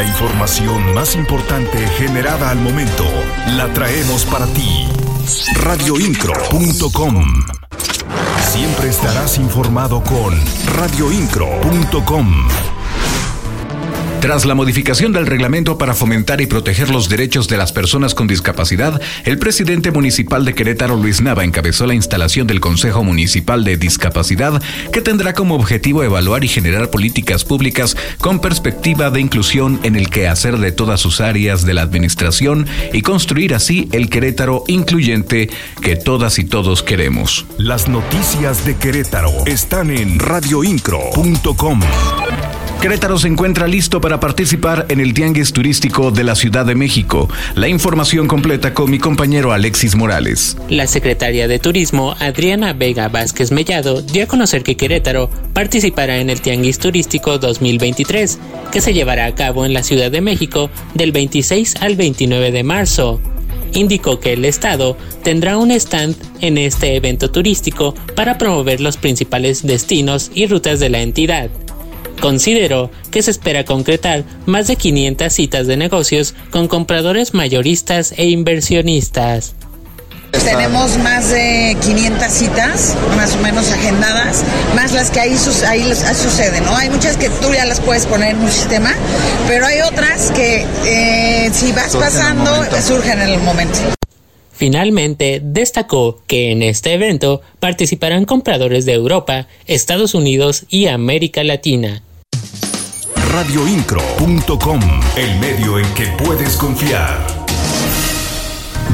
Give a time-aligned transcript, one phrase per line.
[0.00, 3.04] La información más importante generada al momento
[3.48, 4.88] la traemos para ti.
[5.62, 7.44] Radioincro.com
[8.40, 10.34] Siempre estarás informado con
[10.78, 12.79] radioincro.com.
[14.20, 18.26] Tras la modificación del reglamento para fomentar y proteger los derechos de las personas con
[18.26, 23.78] discapacidad, el presidente municipal de Querétaro, Luis Nava, encabezó la instalación del Consejo Municipal de
[23.78, 24.62] Discapacidad,
[24.92, 30.10] que tendrá como objetivo evaluar y generar políticas públicas con perspectiva de inclusión en el
[30.10, 35.48] quehacer de todas sus áreas de la administración y construir así el Querétaro incluyente
[35.80, 37.46] que todas y todos queremos.
[37.56, 41.80] Las noticias de Querétaro están en radioincro.com.
[42.80, 47.28] Querétaro se encuentra listo para participar en el Tianguis Turístico de la Ciudad de México.
[47.54, 50.56] La información completa con mi compañero Alexis Morales.
[50.70, 56.30] La secretaria de Turismo, Adriana Vega Vázquez Mellado, dio a conocer que Querétaro participará en
[56.30, 58.38] el Tianguis Turístico 2023,
[58.72, 62.62] que se llevará a cabo en la Ciudad de México del 26 al 29 de
[62.62, 63.20] marzo
[63.72, 69.64] indicó que el Estado tendrá un stand en este evento turístico para promover los principales
[69.64, 71.50] destinos y rutas de la entidad.
[72.20, 78.26] Consideró que se espera concretar más de 500 citas de negocios con compradores mayoristas e
[78.26, 79.54] inversionistas.
[80.32, 84.42] Tenemos más de 500 citas, más o menos agendadas,
[84.74, 85.36] más las que ahí,
[85.66, 86.76] ahí suceden, ¿no?
[86.76, 88.94] Hay muchas que tú ya las puedes poner en un sistema,
[89.48, 93.99] pero hay otras que eh, si vas pasando surgen en el momento.
[94.60, 102.02] Finalmente, destacó que en este evento participarán compradores de Europa, Estados Unidos y América Latina
[103.32, 104.80] radioincro.com,
[105.16, 107.26] el medio en que puedes confiar.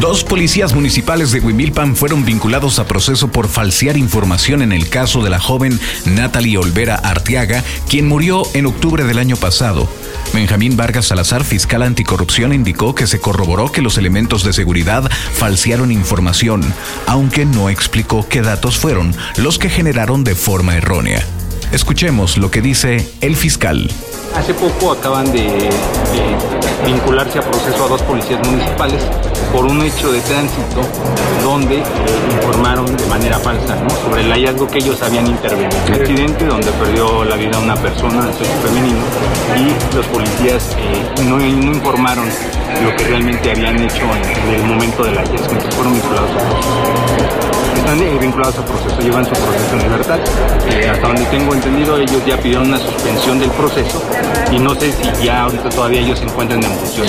[0.00, 5.22] Dos policías municipales de Huimilpan fueron vinculados a proceso por falsear información en el caso
[5.22, 9.88] de la joven Natalie Olvera Arteaga, quien murió en octubre del año pasado.
[10.36, 15.90] Benjamín Vargas Salazar, fiscal anticorrupción, indicó que se corroboró que los elementos de seguridad falsearon
[15.90, 16.62] información,
[17.06, 21.24] aunque no explicó qué datos fueron los que generaron de forma errónea.
[21.72, 23.90] Escuchemos lo que dice el fiscal.
[24.36, 25.70] Hace poco acaban de,
[26.84, 29.02] vincularse a proceso a dos policías municipales
[29.50, 30.82] por un hecho de tránsito
[31.42, 31.82] donde
[32.30, 35.80] informaron de manera falsa sobre el hallazgo que ellos habían intervenido.
[35.86, 39.00] Un accidente donde perdió la vida una persona sexo femenino
[39.56, 42.26] y los policías eh, no, informaron
[42.82, 45.52] lo que realmente habían hecho en, el momento del hallazgo.
[45.52, 47.76] Entonces fueron vinculados a proceso.
[47.76, 50.20] Están eh, vinculados a proceso, llevan su proceso en libertad.
[50.90, 54.02] hasta donde tengo entendido, ellos ya pidieron una suspensión del proceso
[54.50, 57.08] y no sé si ya ahorita todavía ellos se encuentran en función.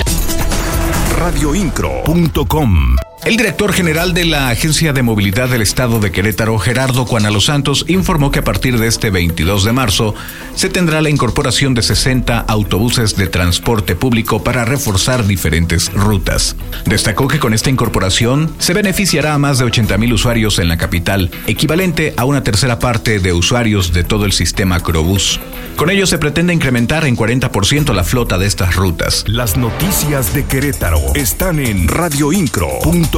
[1.17, 2.97] Radioincro.com
[3.27, 7.43] el director general de la Agencia de Movilidad del Estado de Querétaro, Gerardo Juan los
[7.43, 10.15] Santos, informó que a partir de este 22 de marzo
[10.55, 16.55] se tendrá la incorporación de 60 autobuses de transporte público para reforzar diferentes rutas.
[16.85, 20.77] Destacó que con esta incorporación se beneficiará a más de 80 mil usuarios en la
[20.77, 25.41] capital, equivalente a una tercera parte de usuarios de todo el sistema Crobús.
[25.75, 29.25] Con ello se pretende incrementar en 40% la flota de estas rutas.
[29.27, 33.16] Las noticias de Querétaro están en radioincro.com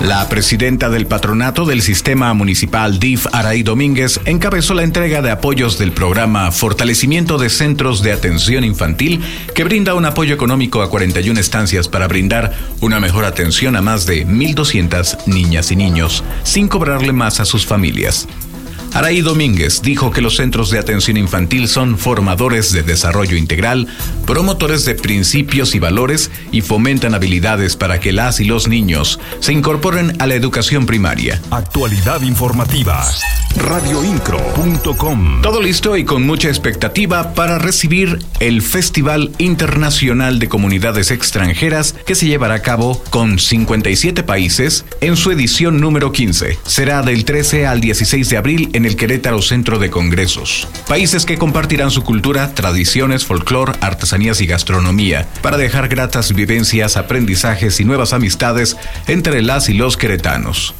[0.00, 5.76] la presidenta del patronato del sistema municipal DIF, Araí Domínguez, encabezó la entrega de apoyos
[5.78, 9.22] del programa Fortalecimiento de Centros de Atención Infantil,
[9.54, 14.06] que brinda un apoyo económico a 41 estancias para brindar una mejor atención a más
[14.06, 18.26] de 1.200 niñas y niños, sin cobrarle más a sus familias.
[18.94, 23.88] Araí Domínguez dijo que los centros de atención infantil son formadores de desarrollo integral,
[24.24, 29.52] promotores de principios y valores y fomentan habilidades para que las y los niños se
[29.52, 31.42] incorporen a la educación primaria.
[31.50, 33.04] Actualidad informativa.
[33.56, 35.42] Radioincro.com.
[35.42, 42.14] Todo listo y con mucha expectativa para recibir el Festival Internacional de Comunidades Extranjeras que
[42.14, 46.58] se llevará a cabo con 57 países en su edición número 15.
[46.64, 50.68] Será del 13 al 16 de abril en el Querétaro Centro de Congresos.
[50.88, 57.80] Países que compartirán su cultura, tradiciones, folclore, artesanías y gastronomía para dejar gratas vivencias, aprendizajes
[57.80, 58.76] y nuevas amistades
[59.06, 60.74] entre las y los queretanos.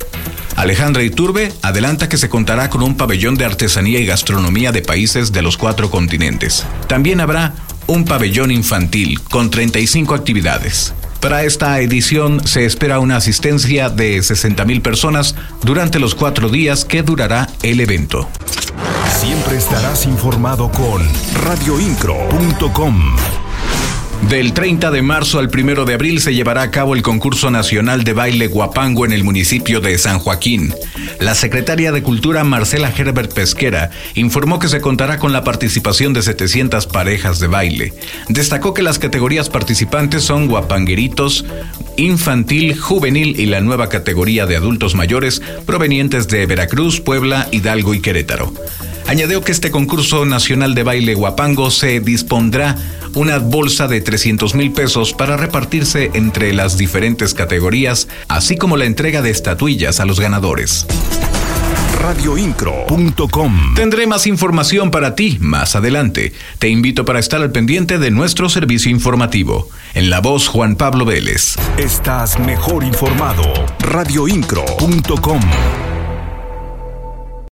[0.56, 5.33] Alejandra Iturbe adelanta que se contará con un pabellón de artesanía y gastronomía de países
[5.33, 6.65] de los cuatro continentes.
[6.87, 7.55] También habrá
[7.87, 10.95] un pabellón infantil con 35 actividades.
[11.25, 17.03] Para esta edición se espera una asistencia de 60.000 personas durante los cuatro días que
[17.03, 18.29] durará el evento.
[19.09, 21.03] Siempre estarás informado con
[21.43, 23.44] radioincro.com.
[24.29, 28.05] Del 30 de marzo al 1 de abril se llevará a cabo el concurso nacional
[28.05, 30.75] de baile guapango en el municipio de San Joaquín.
[31.21, 36.23] La secretaria de Cultura Marcela Herbert Pesquera informó que se contará con la participación de
[36.23, 37.93] 700 parejas de baile.
[38.29, 41.44] Destacó que las categorías participantes son guapangueritos,
[41.99, 48.00] infantil, juvenil y la nueva categoría de adultos mayores provenientes de Veracruz, Puebla, Hidalgo y
[48.00, 48.53] Querétaro.
[49.06, 52.75] Añadió que este concurso nacional de baile guapango se dispondrá
[53.15, 58.85] una bolsa de 300 mil pesos para repartirse entre las diferentes categorías, así como la
[58.85, 60.87] entrega de estatuillas a los ganadores
[62.05, 63.75] radioincro.com.
[63.75, 66.35] Tendré más información para ti más adelante.
[66.59, 69.71] Te invito para estar al pendiente de nuestro servicio informativo.
[69.95, 71.57] En la voz Juan Pablo Vélez.
[71.79, 73.45] Estás mejor informado.
[73.81, 75.41] radioincro.com.